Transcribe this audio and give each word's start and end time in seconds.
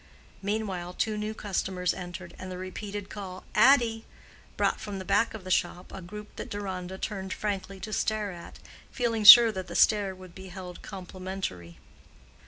Meanwhile 0.41 0.93
two 0.95 1.15
new 1.15 1.35
customers 1.35 1.93
entered, 1.93 2.33
and 2.39 2.51
the 2.51 2.57
repeated 2.57 3.07
call, 3.07 3.43
"Addy!" 3.53 4.05
brought 4.57 4.81
from 4.81 4.97
the 4.97 5.05
back 5.05 5.35
of 5.35 5.43
the 5.43 5.51
shop 5.51 5.91
a 5.93 6.01
group 6.01 6.37
that 6.37 6.49
Deronda 6.49 6.97
turned 6.97 7.33
frankly 7.33 7.79
to 7.81 7.93
stare 7.93 8.31
at, 8.31 8.57
feeling 8.89 9.23
sure 9.23 9.51
that 9.51 9.67
the 9.67 9.75
stare 9.75 10.15
would 10.15 10.33
be 10.33 10.47
held 10.47 10.81
complimentary. 10.81 11.77